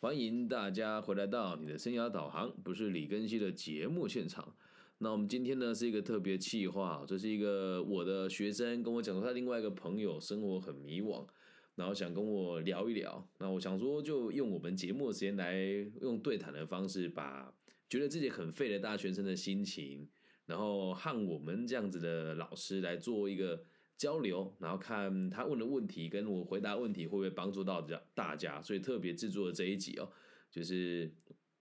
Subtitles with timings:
[0.00, 4.54] 欢迎大家回来到你的生涯导航，不是李根熙的节目现场。
[4.98, 11.26] 那我们今天呢是一个特别企划，这是一个我的学生跟我讲说，他另外一个朋友生活很迷惘，
[11.74, 13.28] 然后想跟我聊一聊。
[13.38, 15.56] 那我想说，就用我们节目的时间来
[16.00, 17.52] 用对谈的方式，把
[17.90, 20.08] 觉得自己很废的大学生的心情，
[20.46, 23.64] 然后和我们这样子的老师来做一个。
[23.98, 27.82] 交流，然后看他问的问题跟我回答问题会不会帮助到
[28.14, 30.08] 大家，所以特别制作了这一集哦。
[30.50, 31.12] 就是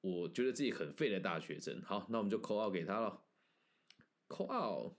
[0.01, 1.81] 我觉得自己很废的大学生。
[1.81, 3.23] 好，那我们就扣号给他了。
[4.27, 4.95] 扣号。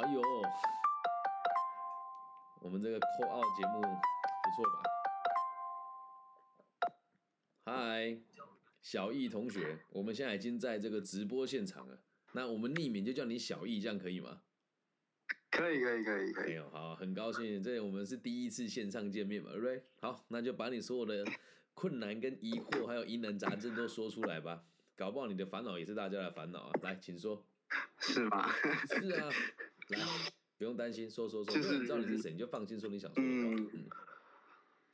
[0.00, 0.22] 哎呦，
[2.62, 4.82] 我们这个扣号节目不错吧？
[7.64, 8.16] 嗨，
[8.80, 12.00] 小易同学，我们现在已经在这个直播现场了。
[12.32, 14.42] 那我们匿名就叫你小易，这样可以吗？
[15.58, 19.82] 可以可以可以可以，没有好，很高兴，这我们是第一次线上见面嘛，对不对？
[20.00, 21.24] 好，那就把你所有的
[21.74, 24.62] 困难跟疑惑，还有疑难杂症都说出来吧，
[24.96, 26.70] 搞不好你的烦恼也是大家的烦恼啊！
[26.82, 27.44] 来，请说。
[27.98, 28.48] 是吗？
[28.88, 29.28] 是啊，
[29.90, 29.98] 来，
[30.56, 33.28] 不用担心，说说说，就是知道你是谁，你就放心说你想说的。
[33.28, 33.90] 嗯，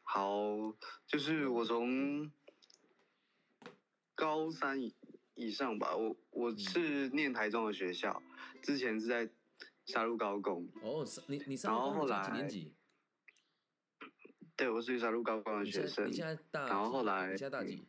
[0.03, 0.75] 好，
[1.07, 2.33] 就是我从
[4.15, 4.95] 高三以
[5.35, 8.23] 以上吧，我我是念台中的学校，
[8.63, 9.29] 之前是在。
[9.87, 12.75] 杀入高工哦，你你上高中几年级？
[14.57, 16.09] 对，我是杀入高工的学生。
[16.09, 17.87] 你现在大，然后后来现在大几？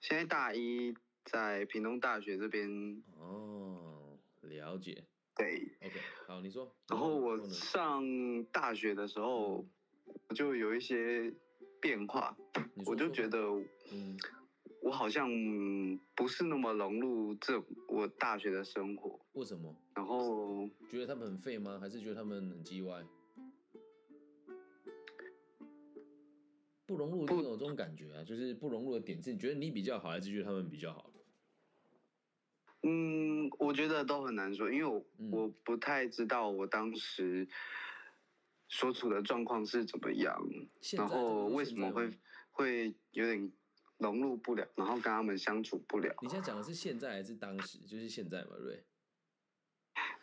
[0.00, 3.02] 现在大一，在屏东大学这边。
[3.16, 5.04] 哦，了解。
[5.36, 6.74] 对，OK，好，你说。
[6.88, 8.02] 然后我上
[8.52, 9.64] 大学的时候，
[10.34, 11.32] 就有一些
[11.80, 12.36] 变化，
[12.86, 13.38] 我就觉得，
[13.92, 14.18] 嗯。
[14.82, 15.26] 我好像
[16.14, 19.74] 不是那么融入这我大学的生活，为什么？
[19.94, 21.78] 然后觉得他们很废吗？
[21.80, 23.04] 还是觉得他们很叽歪？
[26.86, 31.10] 不融入，就有这种感觉啊，就是不融入的点是，你觉得你比较好，还是觉得他们比较好？
[32.82, 37.48] 嗯，我觉得都很难说，因为我我不太知道我当时
[38.68, 40.38] 所处的状况是怎么样，
[40.96, 42.10] 然后为什么会
[42.50, 43.52] 会有点。
[43.98, 46.12] 融入不了，然后跟他们相处不了。
[46.20, 47.78] 你现在讲的是现在还是当时？
[47.86, 48.84] 就是现在嘛，对。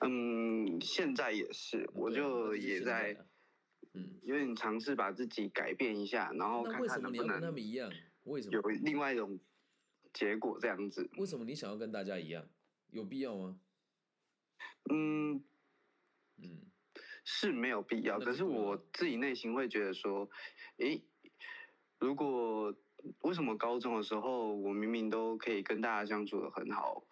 [0.03, 3.17] 嗯，现在也是，我就也在，
[3.93, 7.91] 嗯，有点尝试把自己改变一下，然后看看能不能跟他们一样。
[8.23, 9.39] 为什么有另外一种
[10.13, 11.09] 结果这样子？
[11.17, 12.47] 为什么你想要跟大家一样？
[12.89, 13.59] 有必要吗？
[14.91, 15.43] 嗯
[16.37, 16.71] 嗯，
[17.23, 18.19] 是没有必要。
[18.19, 20.29] 可是我自己内心会觉得说，
[20.77, 21.03] 诶，
[21.99, 22.75] 如果。
[23.21, 27.03] 为什么高中的时候我明明都可以跟大家相处的很好，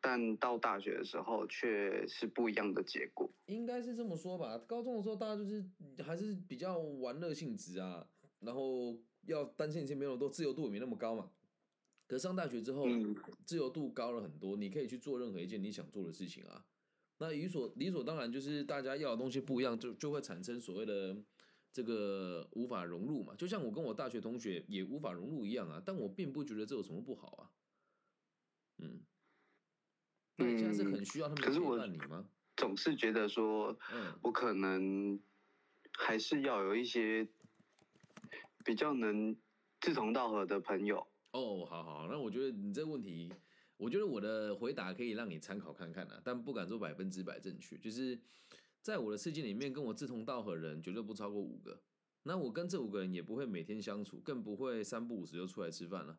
[0.00, 3.30] 但到大学的时候却是不一样的结果？
[3.46, 4.58] 应该是这么说吧。
[4.58, 5.64] 高中的时候大家就是
[6.02, 8.06] 还是比较玩乐性质啊，
[8.40, 11.30] 然后要单线性没有多，自由度也没那么高嘛。
[12.06, 12.86] 可上大学之后，
[13.44, 16.66] 自由度高了很多，你可以去做任何一件你想做的事情啊。
[17.18, 21.16] 那理所理所当然就是大家要的东西不一样，就就会产生所谓的。
[21.72, 25.80] 这个无法融入嘛，就像我跟我大学同学也无法融入一样啊。
[25.86, 27.50] 但我并不觉得这有什么不好啊。
[28.78, 29.02] 嗯，
[30.40, 32.26] 那你现在是很需要他们陪伴你吗？
[32.56, 35.20] 总是觉得说，嗯，我可能
[35.92, 37.28] 还是要有一些
[38.64, 39.36] 比较能
[39.80, 41.06] 志同道合的朋友。
[41.32, 43.32] 哦，好好，那我觉得你这个问题，
[43.76, 48.18] 我觉得我的回答可以让你参考看看啊，但不敢说百分之百正确，就是。
[48.82, 51.82] 在我的世界里面，跟我志同道合的人绝对不超过五个。
[52.22, 56.18] 那我跟这五个人也不会每天相处，更不会三不五时就出来吃饭了。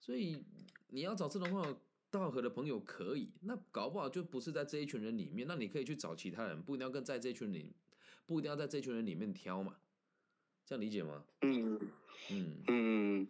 [0.00, 0.44] 所以
[0.88, 5.46] 你要找志同道合的朋友可以，那搞不好就不是在这一群人里面。
[5.46, 7.72] 那你可以去找其他人，不一定要跟在这群里，
[8.26, 9.76] 不一定要在这群人里面挑嘛。
[10.64, 11.24] 这样理解吗？
[11.42, 11.78] 嗯
[12.30, 13.28] 嗯嗯。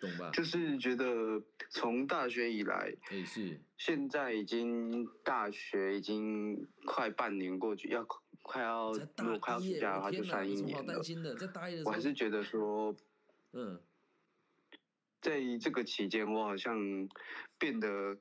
[0.00, 0.30] 懂吧？
[0.32, 8.06] 就是觉得从大学以来，也是现在已经大学已经快半年过去，要
[8.42, 11.02] 快要如果快要暑假的话，就算一年了。
[11.36, 12.94] 在大一的时候，我还是觉得说，
[13.52, 13.80] 嗯，
[15.24, 17.08] 在这个期间，我好像
[17.58, 18.16] 变得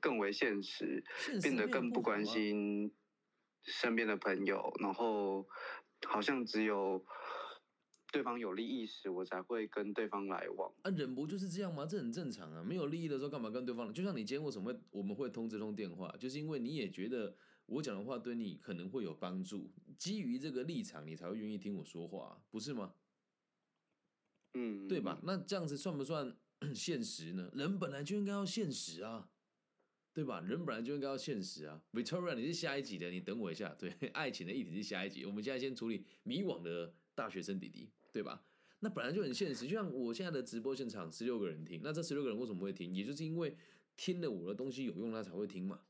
[0.00, 1.04] 更为现实，
[1.42, 2.90] 变得更不关心
[3.62, 5.46] 身边的朋友，然后
[6.06, 7.04] 好像只有。
[8.10, 10.90] 对方有利益时，我才会跟对方来往啊。
[10.92, 11.84] 人不就是这样吗？
[11.84, 12.64] 这很正常啊。
[12.64, 13.92] 没有利益的时候，干嘛跟对方？
[13.92, 17.36] 就像你今天为什么会我们会通这通电话，就是因为你也觉得
[17.66, 22.94] 我讲的话对你可能会有帮助，基于这个立场，你才会愿意听我说话，不是吗？
[24.58, 25.20] 嗯，对吧？
[25.22, 26.36] 那这样子算不算
[26.74, 27.50] 现实呢？
[27.54, 29.30] 人本来就应该要现实啊，
[30.12, 30.40] 对吧？
[30.40, 31.82] 人本来就应该要现实啊。
[31.92, 33.74] Victoria，你是下一集的，你等我一下。
[33.78, 36.94] 对， 爱情的议题是下一集，我们现在先处理迷惘的。
[37.18, 38.44] 大学生弟弟，对吧？
[38.78, 42.94] 那本来就很现实，就像我现在的直播现场十六个人听，那这十六个人为什么会听？
[42.94, 43.56] 也就是因为
[43.96, 45.80] 听了我的东西有用，他才会听嘛。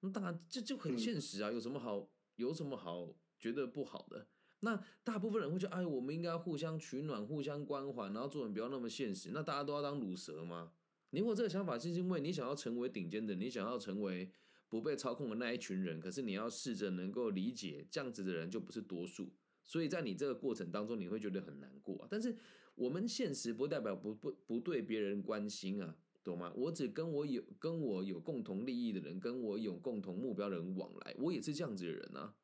[0.00, 4.26] 那当然这就很现实啊，有什么好有什么好觉得不好的？
[4.60, 9.30] 那大部分人会觉得，哎，我们应该互相取暖、互相关怀，然后做人不要那么现实。
[9.32, 10.72] 那大家都要当乳蛇吗？
[11.10, 14.30] 你有这个想法，是因为你想要成为顶尖的，你想要成为
[14.68, 15.98] 不被操控的那一群人。
[15.98, 19.32] 可是你要试着能够理解，这样子的人就不是多数。
[19.64, 22.08] 所以在你这个过程当中，你会觉得很难过啊。
[22.10, 22.36] 但是
[22.74, 26.52] 我们现实不代表不不不对别人关心啊，懂吗？
[26.54, 32.34] 我只跟我有跟我有共同利益的人，跟我有共同目标的人往来，我也是这样子的人啊。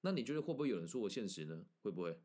[0.00, 1.64] 那你觉得会不会有人说我现实呢？
[1.82, 2.20] 会不会？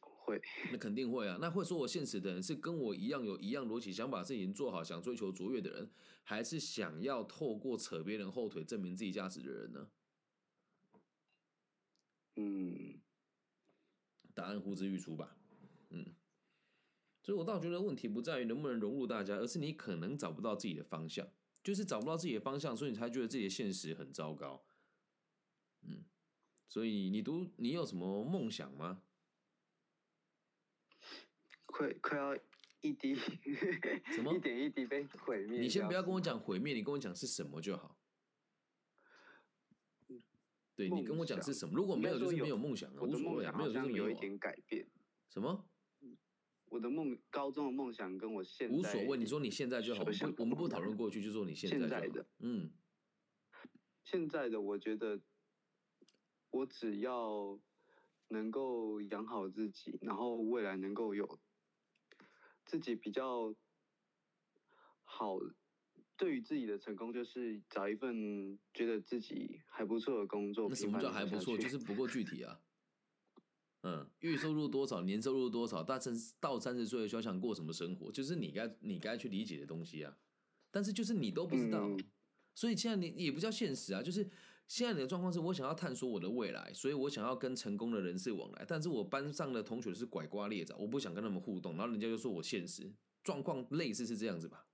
[0.00, 0.40] 会，
[0.70, 1.38] 那肯定会啊。
[1.40, 5.90] 那会说我现实的人是跟我一样有一样逻辑，想把事情做好，想追求卓越的人，
[6.22, 9.90] 还是想要透过扯别人后腿证明自己价值的人呢？
[12.36, 13.00] 嗯，
[14.32, 15.36] 答案呼之欲出吧。
[15.90, 16.14] 嗯，
[17.22, 21.28] 所以我倒觉得问题不在于能不能融入大家，而是你可能找不到自己的方向，
[21.62, 24.64] 就是找不到自己的方向，所以你才觉得自己的现实很糟糕。
[25.82, 26.04] 嗯，
[26.68, 29.02] 所以你读你有什么梦想吗？
[31.66, 32.36] 快快要
[32.82, 33.30] 一滴什
[34.22, 35.60] 么一点一滴被毁灭？
[35.60, 37.98] 你先不要跟我讲毁灭，你跟我讲是什么就好。
[40.74, 41.74] 对你跟我讲是什么？
[41.74, 44.86] 如果没有就是没有梦想啊，无所谓啊，没有就是没有一点改变。
[45.28, 45.68] 什么？
[46.66, 49.16] 我的梦高中的梦想跟我现在无所谓。
[49.18, 52.26] 你说你现在就好，不，我们不讨论过去，就说你现在的。
[52.38, 52.72] 嗯，
[54.04, 55.20] 现在的我觉得。
[56.52, 57.58] 我只要
[58.28, 61.38] 能够养好自己，然后未来能够有
[62.66, 63.54] 自己比较
[65.02, 65.38] 好，
[66.16, 70.68] 对于自己的成功，就是找一份觉得自己还不错的工作。
[70.68, 71.56] 那什么叫还不错？
[71.56, 72.60] 就是不够具体啊。
[73.82, 80.18] 嗯，月收入多少，年收入多少，大三到三十岁的时候想过什么生活，就是你该你该去理解的东西啊。
[80.70, 81.88] 但是就是你都不知道，
[82.54, 84.30] 所以现在你也不叫现实啊，就是。
[84.68, 88.64] 现在你的状况是我想要探索我的未来，所以我想要跟成功的人士往来。
[88.66, 92.90] 但是我班上的同学是拐瓜裂枣，我不想跟他们互动，然后人家就说我现实
[93.22, 94.66] 状况类似是这样子吧？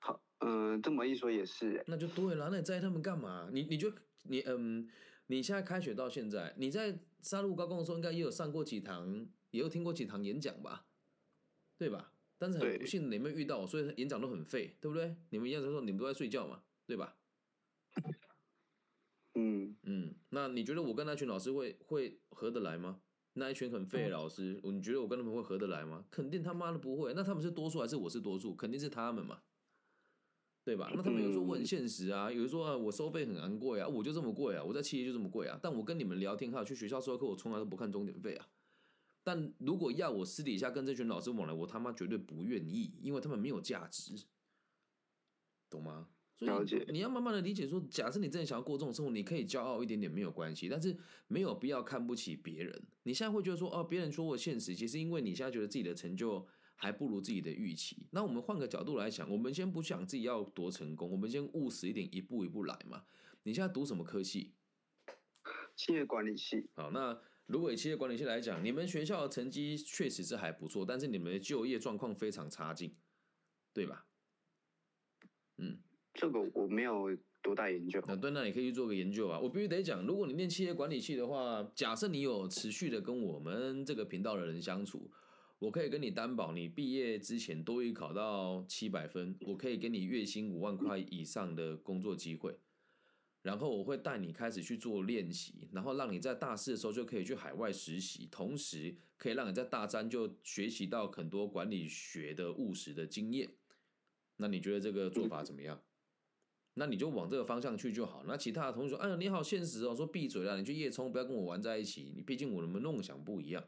[0.00, 1.84] 好，嗯，这么一说也是。
[1.86, 3.48] 那就对了，那你在意他们干嘛？
[3.52, 3.92] 你你就
[4.24, 4.88] 你嗯，
[5.28, 10.86] 你现在开学到现在，你在沙鹿高中的时候，应该也有上过几堂，也有听过几堂演讲吧？
[11.78, 12.12] 对吧？
[12.36, 15.16] 但是很不幸你们遇到，所以演讲都很废，对不对？
[15.30, 16.62] 你们演讲的时候，你们都在睡觉嘛？
[16.86, 17.16] 对吧？
[19.36, 23.00] 嗯嗯，那你觉得我跟那群老师会会合得来吗？
[23.32, 26.04] 那一群很废的老师，你觉得我跟他们会合得来吗？
[26.08, 27.12] 肯定他妈的不会。
[27.14, 28.54] 那他们是多数还是我是多数？
[28.54, 29.42] 肯定是他们嘛，
[30.64, 30.92] 对吧？
[30.94, 35.58] 那他们有时候我很现实啊，有人说啊，我收费很昂贵啊，我就这么贵啊，我在企业就这么贵啊。
[35.60, 38.48] 但我跟你们聊天还有去学校授课，我从来都不看钟点费啊。
[39.24, 44.26] 但如果要我私底下跟这群老师往来，我他妈绝对不愿意，因为他们没有价值，
[45.68, 46.08] 懂吗？
[46.40, 50.96] 了解，你要慢慢的理解说，假设你真的想要过这种生活，你可以骄傲一点点没有关系，但是
[51.28, 52.82] 没有必要看不起别人。
[53.04, 58.08] 你现在会觉得说，哦，别人说我现实，其实因为你现在觉得自己的成就还不如自己的预期。
[58.10, 63.04] 那我们换个角度来想，我们先不想自己要多成功，我们先务实一点，一步一步来嘛。
[63.44, 64.52] 你现在读什么科系？
[65.76, 66.68] 企业管理系。
[66.74, 72.94] 好，那如果以企业管理系来讲，你们学校的成绩确实是还不错，但是你们的就业状况非常差劲，
[73.72, 74.06] 对吧？
[76.14, 78.02] 这个我没有多大研究。
[78.06, 79.38] 那对，那你可以去做个研究啊。
[79.38, 85.10] 我必须得讲，如果你念企业管理系的话，假设你有持续的跟我们这个频道的人相处，
[85.58, 92.56] 我可以跟你担保，你毕业之前多一考到七百分，我可以给你月薪五万块以上的工作机会。
[93.42, 103.50] 然后我会带你开始去做练习，然后让你在大四的时候就可以去海外实习，同时可以让你在大三就学习到很多管理学的务实的经验。
[104.38, 105.78] 那你觉得这个做法怎么样？
[106.76, 108.24] 那你就往这个方向去就好。
[108.26, 112.12] 那其他的同学说：“哎呀，你好现实哦，说闭嘴啦，你去夜冲，不要跟我玩在一起。
[112.16, 113.64] 你毕竟我们梦想不一样。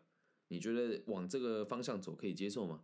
[0.49, 2.83] 你觉得往这个方向走可以接受吗？”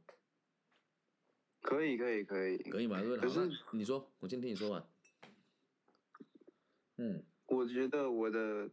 [1.61, 3.01] 可以，可以，可以，可以吗？
[3.21, 4.85] 可是你说，我先听你说完。
[6.99, 8.71] 嗯，我觉得我的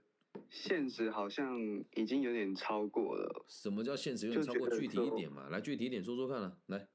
[0.50, 1.60] 现实好像
[1.96, 3.46] 已经有点超过了。
[3.48, 4.70] 什么叫现实有点超过？
[4.70, 6.88] 具体一点嘛，来具体一点说说看啊，来，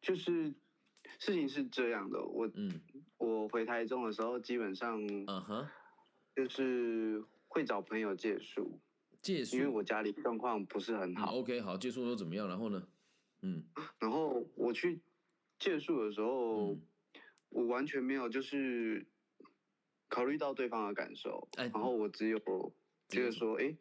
[0.00, 0.54] 就是。
[1.18, 2.80] 事情是这样的，我嗯，
[3.18, 5.68] 我回台中的时候，基本上嗯哼，
[6.34, 8.80] 就是会找朋友借宿，
[9.20, 11.34] 借宿，因为我家里状况不是很好。
[11.36, 12.48] OK，好，借宿又怎么样？
[12.48, 12.86] 然后呢？
[13.42, 13.64] 嗯，
[13.98, 15.00] 然后我去
[15.58, 16.78] 借宿的时候，
[17.48, 19.06] 我完全没有就是
[20.08, 22.38] 考虑到对方的感受，然后我只有
[23.08, 23.76] 觉得说，哎，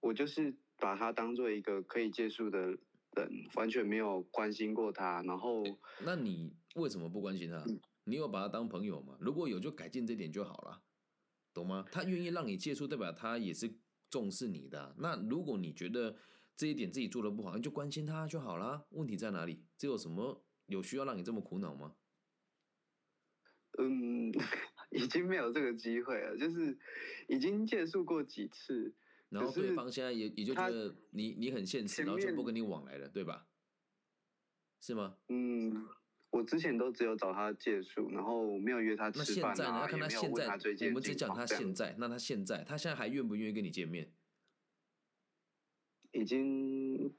[0.00, 2.78] 我就是把它当做一个可以借宿的
[3.16, 5.22] 人，完全没有关心过他。
[5.22, 5.64] 然后，
[6.04, 7.64] 那你为什么不关心他？
[8.04, 9.16] 你有把他当朋友吗？
[9.20, 10.82] 如果有，就改进这点就好了，
[11.52, 11.84] 懂吗？
[11.92, 13.72] 他愿意让你借宿，代表他也是
[14.08, 14.94] 重视你的。
[14.98, 16.16] 那如果你觉得
[16.56, 18.86] 这一点自己做的不好，你就关心他就好了。
[18.90, 19.64] 问题在哪里？
[19.76, 21.94] 这有什么有需要让你这么苦恼吗？
[23.78, 24.32] 嗯，
[24.90, 26.76] 已经没有这个机会了，就是
[27.28, 28.92] 已经借宿过几次，
[29.30, 33.46] 然后对方现在也也就觉得你你很现实，然后就不跟你往来了，对吧？
[34.80, 35.16] 是吗？
[35.28, 35.88] 嗯。
[36.32, 44.12] 我之前都只有找他借宿，然后没有约他吃饭啊，也没有问他最近我们只讲他现在，那他现在，他现在还愿不愿意跟你见面？
[46.12, 47.12] 已经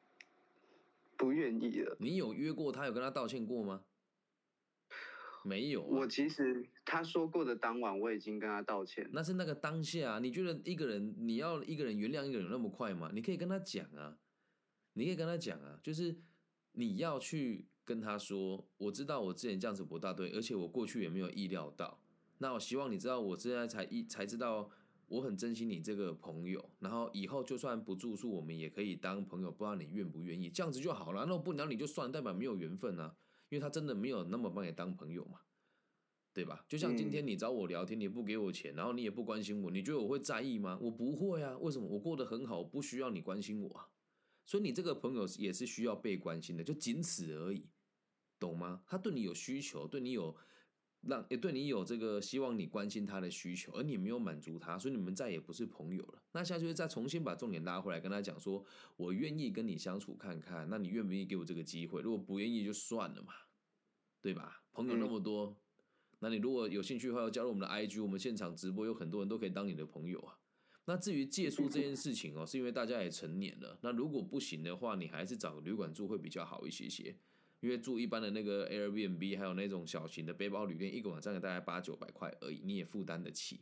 [1.18, 1.98] 不愿意了。
[2.00, 2.86] 你有约过他？
[2.86, 3.84] 有跟他道歉过吗？
[5.44, 5.84] 没有。
[5.84, 9.10] 我其实他说过的当晚，我已经跟他道歉。
[9.12, 13.12] 那是那个当下，你觉得一个人你要一个人原谅一个人那么快吗？
[13.14, 14.18] 你可以跟他讲啊，
[14.94, 16.16] 你可以跟他讲啊，就是
[16.74, 17.68] 你要去。
[17.84, 22.00] 跟他说，我知道我之前这样子不大对，而且我过去也没有意料到。
[22.38, 24.70] 那我希望你知道，我现在才一才知道，
[25.08, 26.70] 我很珍惜你这个朋友。
[26.80, 31.26] 然后以后就算不住宿，我们也可以当朋友，不知道你愿不愿意，这样子就好了。
[31.26, 33.14] 那我不聊你就算，代表没有缘分啊，
[33.52, 35.42] 因为他真的没有那么把你当朋友嘛，
[36.34, 36.66] 对吧？
[36.70, 40.80] 就像今天你找我聊天，你不给我钱，然后你也不关心我，你觉得我会在意吗？
[40.82, 41.86] 我不会啊，为什么？
[41.86, 43.90] 我过得很好，我不需要你关心我啊。
[44.46, 47.70] 所以你这个朋友也是需要被关心的，就仅此而已。
[48.40, 48.84] 懂吗？
[48.88, 50.34] 他对你有需求，对你有
[51.02, 56.22] 让也对你有这个希望你关心他的需求，而你没有满足他，所以你们再也不是朋友了。
[56.34, 58.64] 那现在就是再重新把重点拉回来，跟他讲说，
[58.98, 62.02] 我愿意跟你相处看看，那你愿不愿意给我这个机会？
[62.02, 63.34] 如果不愿意就算了嘛，
[64.22, 64.64] 对吧？
[64.74, 65.58] 朋友那么多，
[66.20, 70.38] 那你如果有兴趣的话，要加入我们的 IG，我们现场直播有很多人都可以当你的朋友啊。
[70.86, 77.16] 那至于借宿这件事情哦，是因为大家也成年了，那如果不行的话，你还是找个旅馆住会比较好一些些。
[77.62, 83.62] 因为住一般的那个 Airbnb，还有那种小型的背包旅店，一个晚上也大概八九百块而已，你也负担得起，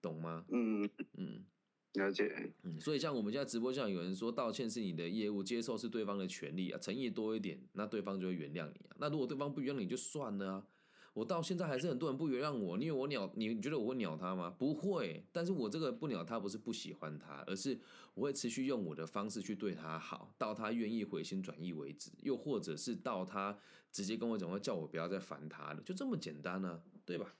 [0.00, 0.44] 懂吗？
[0.48, 0.88] 嗯
[1.18, 1.44] 嗯，
[1.92, 2.52] 了解。
[2.62, 8.96] 嗯，所以像我们现在直播上有人说道歉是你的业务，接受是对方的权利啊，诚意多一点，那对方就会原谅你啊。
[8.98, 10.66] 那如果对方不原谅你就算了啊。
[11.12, 13.28] 我到现在还是很多人不原谅我，因为我鸟？
[13.34, 14.48] 你你觉得我会鸟他吗？
[14.56, 15.24] 不会。
[15.32, 17.76] 但是我这个不鸟他，不是不喜欢他，而是
[18.14, 23.58] 我会持续用我的方式去对他好，到他愿意回心转意为止，又或者是到他
[23.90, 27.34] 直接跟我讲话，叫我不要再烦他了，就这么简单呢，对吧？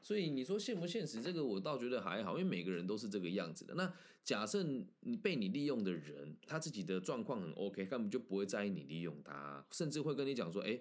[0.00, 1.20] 所以你说现不现实？
[1.20, 3.74] 这个我倒觉得还好，因为每个人都是这个样子的。
[3.74, 3.92] 那
[4.22, 10.80] 假设你被你利用的人，他自己的状况很 OK，根本就不会在意你利用他，甚至会跟你讲说，哎。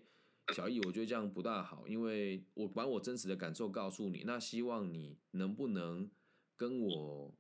[0.52, 6.10] 小易，我觉得这样不大好，因为我把我真实的感受告诉你，那希望你能不能
[6.58, 7.34] 跟我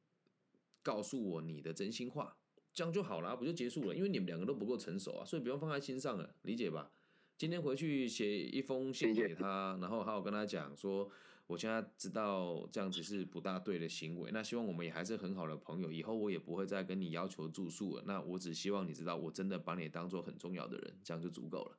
[0.81, 2.37] 告诉我你的真心话，
[2.73, 3.95] 这样就好了，不就结束了？
[3.95, 6.91] 因为你们两个都不够成熟啊，所以不用放在心上了，理解吧？
[7.37, 11.11] 今天回去写一封信给他，然后还有跟他讲说，
[11.47, 21.77] 我现在知道这样子是不大对的行为，那希望我们也还是很好的朋友，以后我也不会再跟你要求住宿了，那我只希望你知道，我真的把你当做很重要的人，这样就足够了。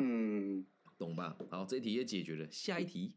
[0.00, 0.64] 嗯，
[0.98, 1.36] 懂吧？
[1.48, 2.50] 好，这题也解决了。
[2.50, 3.14] 下一题，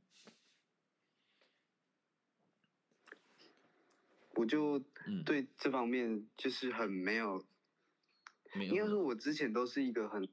[4.36, 4.80] 我就
[5.26, 7.44] 对这方面就是很没有，
[8.56, 10.30] 应该说，我之前都是一个很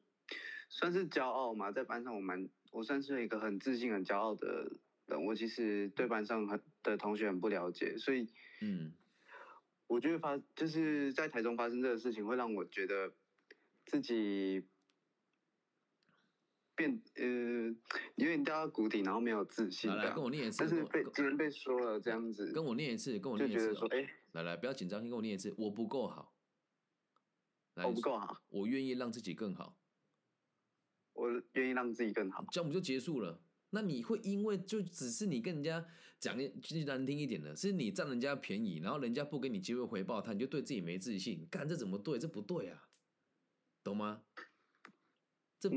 [0.69, 4.71] 算是骄傲嘛，在班上我蛮，我算是一个很自信、很骄傲的
[5.07, 5.25] 人。
[5.25, 8.29] 我其实对班上很的同学很不了解，所以，
[8.61, 8.93] 嗯，
[9.87, 13.15] 我觉得发就是在台中发生这个事情，会让我觉得
[13.87, 14.67] 自己。
[16.79, 17.25] 变呃
[18.15, 19.91] 有点掉到谷底，然后没有自信。
[19.91, 20.59] 来来，跟我念一次。
[20.61, 22.53] 但是被今天被说了这样子。
[22.53, 23.75] 跟我念一次，跟我念一次。
[23.75, 25.53] 说，哎，来来，不要紧张，先跟我念一次。
[25.59, 26.33] 我不够好。
[27.75, 28.41] 我不够好。
[28.49, 29.77] 我愿意让自己更好。
[31.15, 32.45] 我愿意让自己更好。
[32.53, 33.41] 这样我们就结束了。
[33.71, 35.85] 那你会因为就只是你跟人家
[36.21, 42.19] 讲句难听一点的，是你占人家便宜，然后人家不给你机会回报他，你就对自己没自信，干这怎么对？
[42.19, 42.89] 这不对啊，
[43.83, 44.23] 懂吗？
[45.61, 45.69] 这，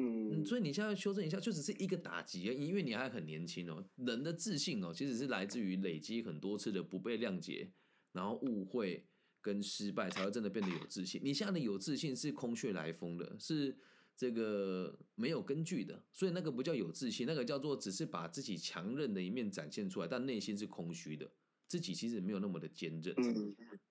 [0.45, 3.83] 所以你现在修正一下，就只是一个打击啊，因为你还很年轻哦。
[3.95, 7.71] 人的自信哦，其实是来自于累积很多次的不被谅解，
[8.11, 9.07] 然后误会
[9.41, 11.19] 跟失败，才会真的变得有自信。
[11.23, 13.75] 你现在的有自信是空穴来风的，是
[14.15, 21.31] 这个没有根据的，所以那个不叫有自信，那个叫做只是把自己强韧的一面展现出来，但内心是空虚的，
[21.67, 23.15] 自己其实没有那么的坚韧，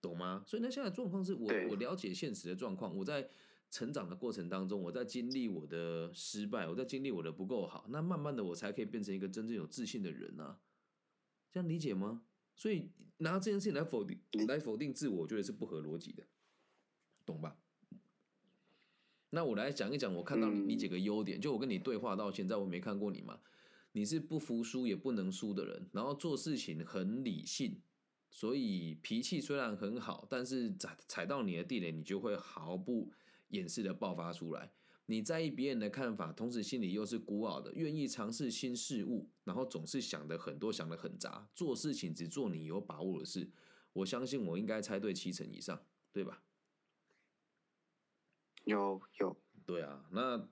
[0.00, 0.44] 懂吗？
[0.46, 3.28] 所以那现在状况是我我了解现实的状况，我在。
[3.70, 10.58] 成长的过程当中，我在经历我的失败，我在经历我的不够好，那慢慢的我才可以变成一个真正有自信的人啊，
[11.52, 12.22] 这样理解吗？
[12.56, 16.26] 所以拿这件事情来否定，来否定自我，我觉得是不合逻辑的，
[17.24, 17.56] 懂吧？
[19.30, 23.40] 那我来讲一讲，我看到你你几个优点，就我跟你对话到现在，我没看过你嘛，
[23.92, 27.80] 你是不服输也不能输的人，然后做事情很理性。
[28.32, 33.12] 所以脾气虽然很好，但是踩踩到你的地雷，你就会毫不
[33.50, 34.72] 掩饰的爆发出来。
[35.06, 43.48] 你在意别人的看法，同时心里又是孤傲的，愿意尝试新事物，然后总是想的很多，想的很杂，做事情只做你有把握的事。
[43.92, 45.80] 我相信我应该猜对七成以上，
[46.12, 46.42] 对吧？
[48.64, 50.04] 有有，对啊。
[50.10, 50.48] 那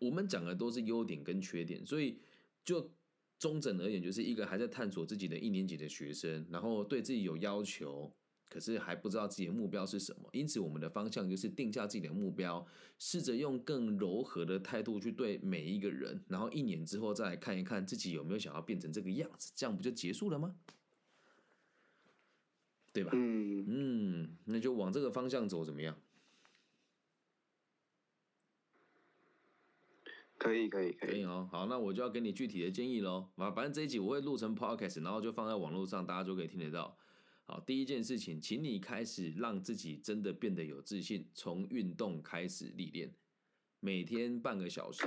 [0.00, 2.20] 我们讲的都是优点跟缺点，所以
[2.64, 2.90] 就。
[3.38, 8.12] 中整而言，就是一个还在探索自己的一年级的学生，然后对自己有要求，
[8.48, 10.28] 可是还不知道自己的目标是什么。
[10.32, 12.66] 因此，我们的方向就是定下自己的目标，
[12.98, 20.56] 试着用更柔和的态度去对每一个人，然后一年之后再来看一看自己有没有想要变成这个样子，这样不就结束了吗？
[22.92, 23.10] 对吧？
[23.14, 25.96] 嗯嗯，那就往这个方向走，怎么样？
[30.38, 33.28] 可以可以可以哦，好，那我就要给你具体的建议喽。
[33.36, 36.96] 啊，反正这一集我会录成 podcast，然后就放在网络上，大家就可以听得到。
[37.50, 43.10] 好，第一件事情，请你开始让自己真的变得有自信，从运动开始历练，
[43.80, 45.02] 每天半个小时，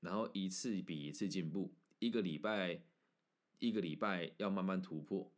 [0.00, 2.82] 然后一次比一次进步，一个礼拜
[3.58, 5.32] 一个礼拜要慢慢突破，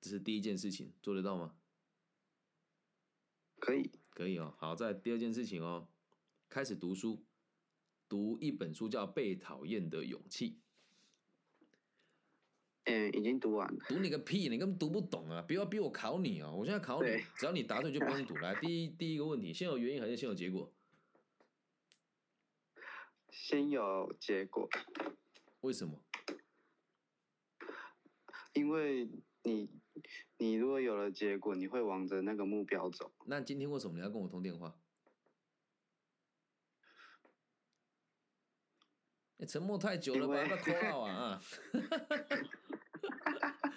[0.00, 1.54] 这是第一件事情，做得到吗？
[3.60, 4.52] 可以，可以哦。
[4.58, 5.88] 好，在第二件事情哦，
[6.48, 7.24] 开始读书。
[8.08, 10.50] 读一本书叫《被讨厌的勇气》。
[12.90, 13.84] 嗯，已经读完了。
[13.86, 14.48] 读你个屁！
[14.48, 15.42] 你根本读不懂啊！
[15.46, 16.54] 不要逼我考你哦！
[16.56, 18.34] 我现在考你，只要你答对就不用读。
[18.36, 20.72] 来，第一第一个问题，先有原因还是先有结果？
[23.30, 24.66] 先有结果。
[25.60, 26.02] 为什么？
[28.54, 29.06] 因为
[29.42, 29.68] 你，
[30.38, 33.12] 你如果有了结果，你会往着那个目标走。
[33.26, 34.74] 那今天为什么你要跟我通电话？
[39.40, 40.42] 你沉默太久了吧？
[40.44, 41.40] 要扣号啊！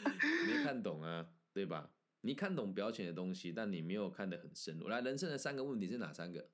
[0.47, 1.93] 没看懂啊，对吧？
[2.21, 4.87] 你看懂表浅的东西，但你没有看得很深入。
[4.87, 6.49] 来，人生的三个问题是哪三个？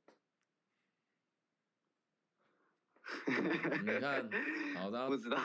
[3.84, 4.30] 你看，
[4.76, 5.38] 好的，不知道。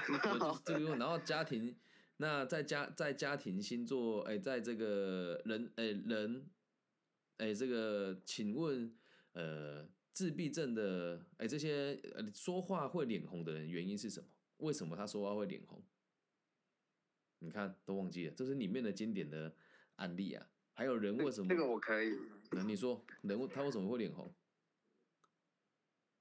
[0.64, 1.76] 这个，然后家庭，
[2.18, 6.50] 那在家在家庭星座，哎，在这个人，哎人，
[7.38, 8.94] 哎这个，请问，
[9.32, 9.88] 呃。
[10.14, 14.28] 自闭症的，哎，这些呃说话会脸红的人，原因是什么？
[14.58, 15.82] 为什么他说话会脸红？
[17.42, 19.54] 你看都忘记了，这是里面的经典的
[19.96, 20.46] 案例啊。
[20.72, 21.48] 还有人为什么？
[21.48, 22.16] 这个我可以。
[22.52, 24.32] 那你说人物他为什么会脸红？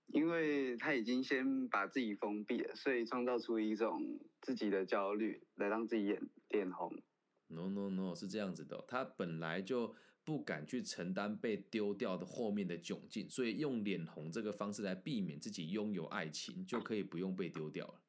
[0.07, 7.01] 因为他已经先把自己封闭了，所以创造出一种自己的焦虑来让自己眼脸红。
[7.47, 9.95] No no no，是这样子的，他本来就。
[10.23, 18.03] 不敢去承担被丢掉的后面的窘境，所以用脸红这个方式来避免自己拥有爱情，就可以不用被丢掉了，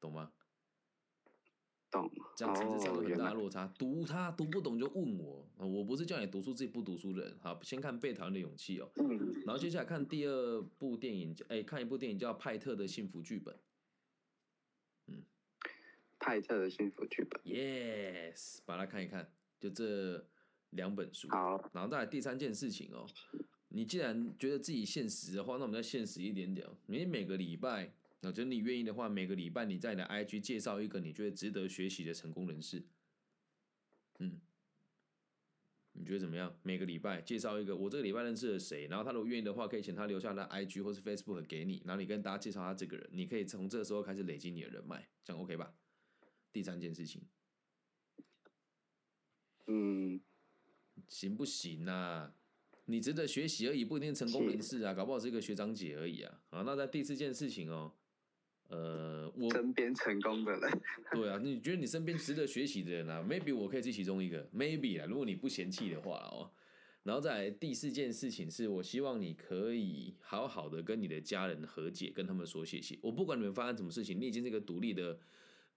[0.00, 0.32] 懂吗？
[1.94, 2.10] 懂。
[2.36, 3.72] 这样层次上有很大落差。
[3.78, 7.38] 读他读不懂就问我，我不是叫你读书自己不读书的人。
[7.40, 8.90] 好，先看《被讨厌的勇气》哦。
[8.96, 9.32] 嗯。
[9.46, 13.54] 然后接下来看第二部电影，哎，看一部电影叫《派特的幸福剧本》。
[15.06, 15.22] 嗯，
[16.18, 17.40] 派特的幸福剧本。
[17.44, 19.30] Yes，把它看一看，
[19.60, 20.26] 就这。
[20.74, 23.06] 两本书，好，然后再来第三件事情哦。
[23.68, 26.66] 你既然觉得自己现实的话，那我们再现实一点点。
[26.86, 32.82] 你每个礼拜，那就你愿意的话，每个礼拜你在你的 IG 介绍一个你觉得值得学习的成功人士。
[34.18, 34.40] 嗯，
[35.92, 36.58] 你觉得怎么样？
[36.62, 38.86] 每个礼拜介绍一个，我这个礼拜认识了谁？
[38.88, 45.74] 然后他如果愿意的话，可以请他留下他的 IG 或是 Facebook 给你，然后你跟大家介绍他这个人，你可以从这个时候开始累积你的人脉，这样 OK 吧？
[46.52, 47.22] 第三件事情，
[49.66, 50.20] 嗯。
[51.08, 52.32] 行不行啊？
[52.84, 56.40] 你值得学习而已，不一定成功人士啊，搞不好是一个学长姐而已啊。
[56.50, 57.92] 好，那在第四件事情哦，呃，
[59.36, 60.80] 我身边成功的人，
[61.12, 66.50] 对啊，你觉得你身边值得学习的人啊？Maybe 我可以是其中一个，Maybe 啊，如果你不嫌弃的话哦。
[67.02, 72.98] 然后再第四件事情是我希望你可以好好的跟你的家人和解，跟他们说谢谢。
[73.02, 75.18] 我不管你们发生什么事情，你已经是一个独立的。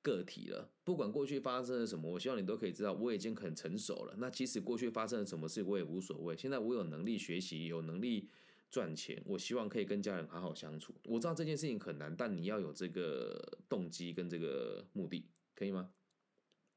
[0.04, 4.16] 个体了，不管过去发生了什么，我希望你都可以知道，我已经很成熟了。
[4.20, 6.38] 那即使过去发生了什么事，我也无所谓。
[6.38, 8.30] 现在我有能力学习，有能力
[8.70, 10.94] 赚钱，我希望可以跟家人好好相处。
[11.06, 15.94] 我知道这件事情很难，但你要有这个动机跟这个目的，可以吗？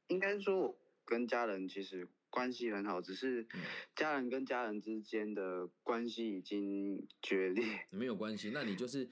[0.07, 3.47] 应该说，跟家人其实关系很好，只是
[3.95, 7.87] 家人跟家人之间的关系已经决裂。
[7.91, 9.09] 没有关系，那你就是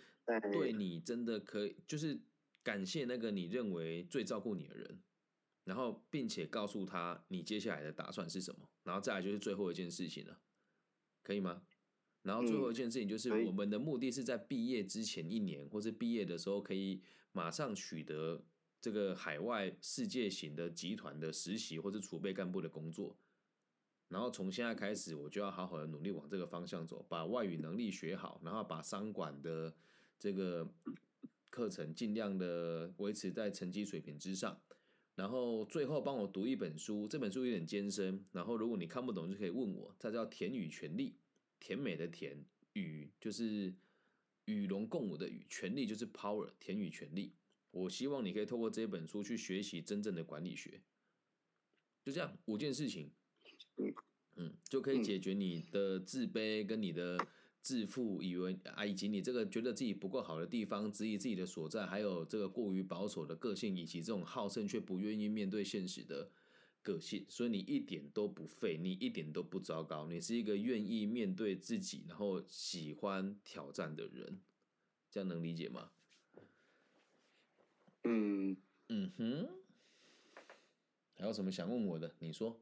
[0.52, 2.20] 对你真的可以，就是
[2.64, 5.02] 感谢那个你认为最照顾你的人，
[5.66, 10.40] 然后并且告诉他你接下来的打算是什么，然后再来就是最后一件事情了，
[11.24, 11.64] 可以吗？
[12.22, 17.02] 然后最后一件事情就是，我们的目的是在毕业之前一年，或是毕业的时候，可以
[17.32, 18.44] 马上取得
[18.82, 23.18] 这个海外世界型的集团的实习或者储备干部的工作。
[24.10, 29.74] 然后从现在开始，我就要好好的努力往这个方向走，把外语能力学好，然后把商管的
[30.18, 30.68] 这个
[31.50, 34.60] 课程尽量的维持在成绩水平之上。
[35.16, 41.12] 然后最后帮我读一本书，这本书有点艰深，然后如果你看不懂就可以问我，它叫《田与权力》。
[41.60, 43.74] 甜美的甜，与就是
[44.46, 47.36] 与龙共舞的与，权力就是 power，甜与权力。
[47.72, 50.82] 我希望你可以透过这本书去学习真正的管理学。
[52.04, 53.12] 就这样五件事情，
[54.38, 57.28] 嗯，就可以解决你的自卑跟你的
[57.62, 66.32] 自负，以为啊，以及你这个觉得自己不够好的地方，质疑自己的所在，还有这个过于保守的个性，以及这种好胜却不愿意面对现实的。
[66.90, 74.40] 个性，所以你一点都不废，你一点都不糟糕，你是一个愿意面对自己，然后喜欢挑战的人，
[75.12, 75.92] 这样能理解吗？
[78.06, 79.50] 嗯嗯哼，
[81.18, 82.16] 还有什么想问我的？
[82.18, 82.60] 你说，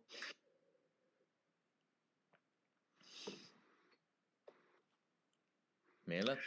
[6.04, 6.38] 没了，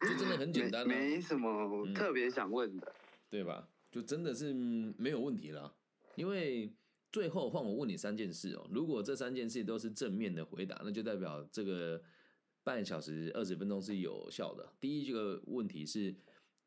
[0.00, 2.94] 就真的很简单，没什么特别想问的，
[3.28, 3.68] 对吧？
[3.90, 5.74] 就真的是没有问题了。
[6.18, 6.74] 因为
[7.12, 12.02] 最后换我问你三件事哦，如果这三件事都是正面的回答，那就代表这个
[12.64, 14.74] 半小时二十分钟是有效的。
[14.80, 16.12] 第一这个问题是，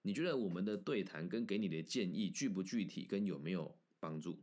[0.04, 4.42] 你觉得我们的对谈跟给你的建议具不具体，跟有没有帮助？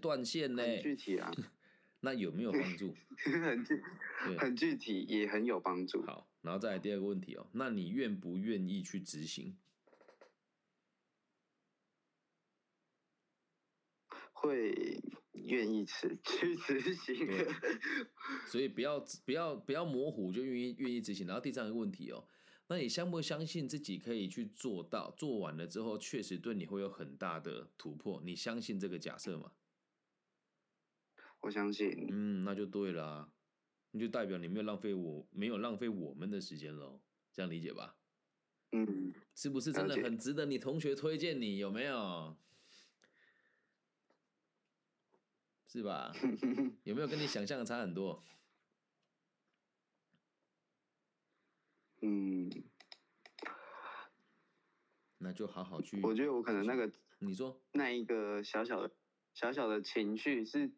[0.00, 0.62] 断线呢？
[0.80, 1.30] 具体啊？
[2.04, 2.94] 那有没有帮助？
[3.16, 3.82] 很具，
[4.38, 6.02] 很具体，也很有帮助。
[6.02, 6.28] 好。
[6.42, 9.56] 然后再来第二个问题哦，那你愿不愿意去执行？
[14.32, 15.00] 会
[15.34, 17.16] 愿意去去执行。
[18.50, 21.28] 所以不要不要不要模糊，就愿意愿意执行。
[21.28, 22.26] 然后第三个问题哦，
[22.66, 25.14] 那你相不相信自己可以去做到？
[25.16, 28.20] 做完了之后，确实对你会有很大的突破。
[28.24, 29.52] 你相信这个假设吗？
[31.42, 32.08] 我相信。
[32.10, 33.30] 嗯，那就对了。
[33.90, 37.94] 那就代表你没有浪费我，没有浪费我们的时间喽，这样理解吧？
[38.72, 41.58] 嗯，是不是真的很值得你同学推荐你？
[41.58, 42.34] 有没有？
[45.66, 46.12] 是吧？
[46.84, 48.22] 有没有跟你想象的差很多？
[52.00, 52.50] 嗯，
[55.18, 56.00] 那就好好去。
[56.02, 58.94] 我觉得我可能那个，你说那一个小小的、
[59.34, 60.70] 小小的情绪是，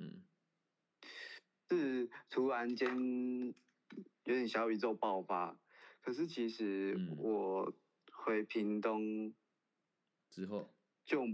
[0.00, 0.22] 嗯。
[1.68, 2.88] 是突然间
[4.24, 5.56] 有点小宇宙爆发，
[6.00, 7.72] 可是其实我
[8.10, 9.32] 回屏东
[10.30, 10.68] 之后
[11.04, 11.24] 就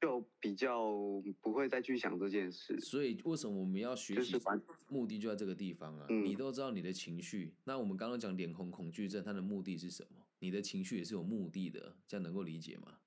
[0.00, 0.92] 就比较
[1.40, 2.80] 不会再去想这件事。
[2.80, 4.36] 所以为什么我们要学习？
[4.88, 6.06] 目的就在这个地方啊！
[6.08, 10.26] 你都知道你的情绪，那我们刚刚讲脸红恐惧症，它的目的是什么？
[10.40, 12.98] 你的情绪也是有目的的，这样能够理解吗？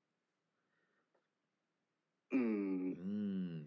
[2.32, 2.61] 嗯嗯，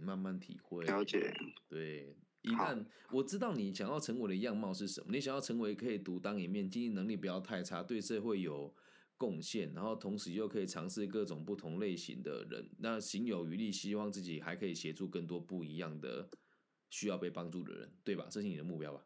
[0.04, 1.32] 慢慢体会，了解，
[1.68, 2.16] 对。
[2.42, 8.74] 一旦我知道你想要成为的样貌是什么，你想要成为可以独当一面、经济能力不要太差、对社会有
[9.16, 16.28] 贡献，然后同时又可以尝试各种不同类型的人，那行有余力，希望自己还可以协助更多不一样的
[16.90, 18.26] 需要被帮助的人，对吧？
[18.30, 19.02] 这是你的目标吧？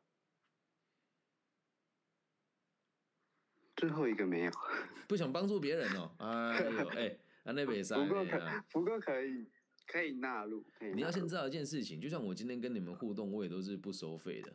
[3.76, 4.50] 最后一个没有，
[5.06, 6.10] 不想帮助别人哦。
[6.18, 9.46] 哎呦，哎，那边三， 不过可，不过可以。
[9.90, 10.64] 可以纳入。
[10.94, 14.54] 你要先知道一件事情，就像我今天跟你们互动，我也都是不收费的，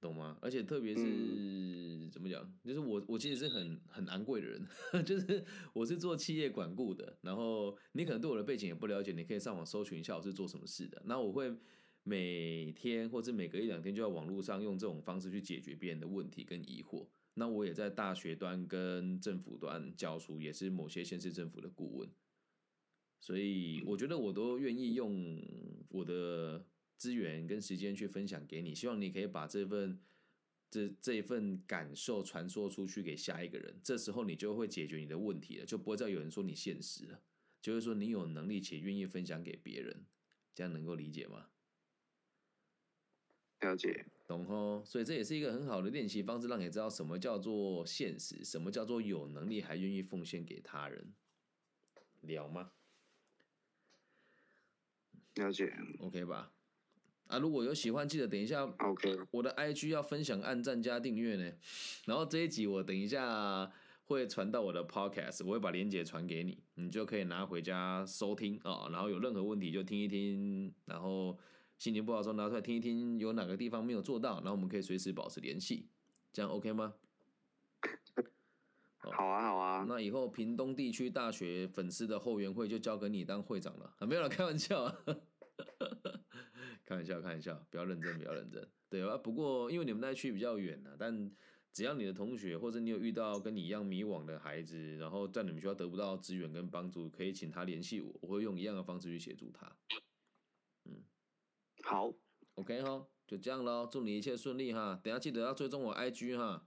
[0.00, 0.38] 懂吗？
[0.40, 4.66] 而且特别是怎么讲，就是我我其实是很很昂贵的人，
[5.04, 7.18] 就是我是做企业管顾的。
[7.20, 11.02] 然后你可能对我的背景也不了解，你可以上网搜寻一下我是做什么事的。
[11.04, 11.54] 那我会
[12.02, 17.06] 每天或者每隔一两天就在网络上用这种方式去解决别人的问题跟疑惑。
[17.34, 22.10] 那我也在大学端跟政府端教书，也是某些县市政府的顾问。
[23.20, 25.40] 所以我觉得我都愿意用
[25.90, 26.64] 我的
[26.96, 30.00] 资源跟时间去分享给你，希望你可以把这份
[30.70, 37.20] 这这一份感受传说出去给下一个人，这时候你就会解决你的问题了，就不会再有人说你现实了，
[37.60, 40.06] 就是说你有能力且愿意分享给别人，
[40.54, 41.48] 这样能够理解吗？
[43.60, 44.06] 了解。
[44.26, 44.82] 懂吼？
[44.84, 51.12] 所以这也是一个很好的练习方式，让你知道什么叫做现实，什么叫做有能力还愿意奉献给他人，
[52.22, 52.70] 了吗？
[55.40, 56.52] 了解，OK 吧？
[57.28, 61.52] 啊，如果有喜欢，记得等一下，OK，我的 IG 要分享、按赞加订阅呢。
[62.04, 63.70] 然后这一集我等一下
[64.04, 68.88] 会传到我的 Podcast，我会把链接传给你，你就可以拿回家收听啊。
[68.90, 71.38] 然后有任何问题就听一听，然后
[71.78, 75.86] 心情不好的时候拿出来听一听，有哪个地方没有做到，然后我们可以随时保持联系，
[76.32, 76.94] 这样 OK 吗？
[78.98, 79.84] 好啊，好啊。
[79.88, 84.92] 那以后屏东地区大学粉丝的后援会就交给你当会长了啊，没有了，开玩笑。
[86.90, 88.68] 开玩笑，开玩笑，不要认真，不要认真。
[88.88, 91.30] 对啊，不过因为你们那区比较远呢，但
[91.72, 99.72] 只要你的同学或者你有遇到跟你一样迷惘的孩子，然后在你们学校得不到资源跟帮助，可以请他联系我，我会用一样的方式去协助他。
[100.86, 101.04] 嗯，
[101.84, 102.12] 好
[102.56, 105.00] ，OK 哈，就这样喽，祝你一切顺利哈。
[105.00, 106.66] 等下记得要追踪我 IG 哈。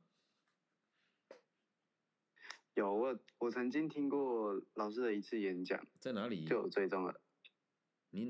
[2.75, 6.45] 有我，我曾经听过老师的一次演讲，在哪里？
[6.45, 7.19] 就有追踪了。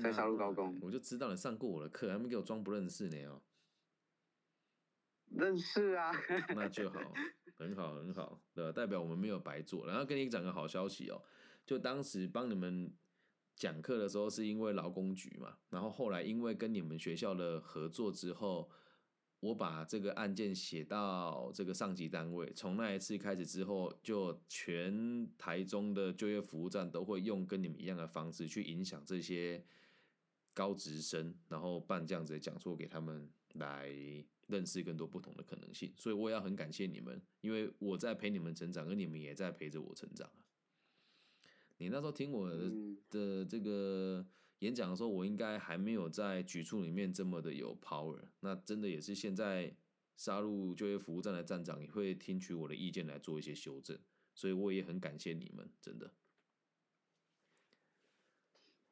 [0.00, 3.42] 在沙鹿高工，我就知道你上过我的课，还没给我装不认识呢哦。
[5.30, 6.10] 认识啊，
[6.54, 7.00] 那 就好，
[7.56, 9.86] 很好很好，对代表我们没有白做。
[9.86, 11.22] 然后跟你讲个好消息哦，
[11.66, 12.92] 就当时帮你们
[13.56, 18.70] 讲课的时候，是因为劳工局嘛，然后后来因为跟你们学校的合作之后，
[19.44, 29.64] 我把这个案件写到这个上级单位，从那一次开始之后，就全台中的就业服务站都会用跟你们一样的方式去影响这些。
[30.56, 33.92] 高职生，然后办这样子的讲座给他们来
[34.46, 40.30] 认识更多不同的可能性，所以我也要很感谢你们，因为我在陪你们成长，而你们也在陪着我成长
[41.78, 42.70] 你那时候听我的
[43.10, 44.24] 的这个
[44.60, 49.76] 演讲的时候，我应该还没有在局处里面这么的有 power，那真的也是现在
[50.16, 53.98] 杀入就业服务站的站长也会听取我的意见来做一些修正，
[54.34, 56.14] 所以我也很感谢你们，真的。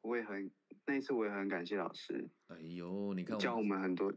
[0.01, 0.51] 我也很。
[0.85, 2.29] 那一次我也很感谢老师。
[2.47, 4.13] 哎呦，你看教我们很多，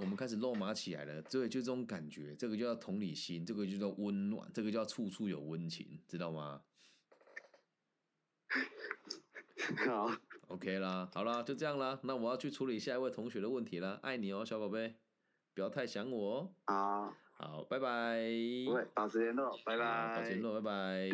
[0.00, 1.22] 我们开始肉麻起来了。
[1.22, 6.64] 对，就这种感觉，这个叫同理心，这个就叫温暖，这个叫处处有温情，知道吗？
[9.86, 10.10] 好
[10.48, 11.98] ，OK 啦，好啦，就这样啦。
[12.02, 13.98] 那我要去处理下一位同学的问题了。
[14.02, 14.96] 爱你哦，小宝贝，
[15.54, 16.50] 不要太想我哦。
[16.66, 18.18] 好，好，拜拜。
[18.18, 20.16] 喂，保持联络，拜拜。
[20.16, 21.10] 保持联络，拜拜。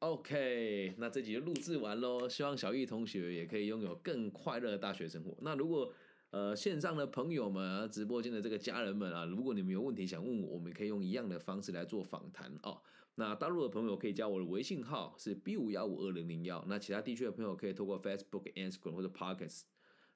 [0.00, 2.26] OK，那这集就录制完喽。
[2.26, 5.36] 希望小易同学也可以拥有更快乐的大学生活。
[5.42, 5.92] 那如果
[6.30, 12.80] 呃线上的朋友们啊，直播间的这个家人们啊，如果你们有问题想问我，我们可以用一样的方式来做访谈哦。
[13.16, 16.64] 那大陆的朋友可以加我的微信号是 B 五幺五二零零幺。
[16.68, 19.62] 那其他地区的朋友可以透过 Facebook、Instagram 或者 Pockets。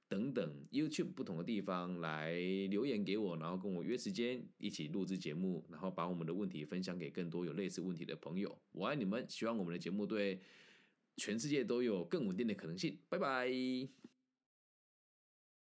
[0.06, 2.34] 等等，YouTube 不同的地方来
[2.70, 8.56] 留言给我，然后跟我约时间一起录制节目，然后把我们的问题分享给更多有类似问题的朋友。
[8.72, 10.40] 我爱你们，希望我们的节目对
[11.16, 12.98] 全世界都有更稳定的可能性。
[13.08, 14.13] 拜拜。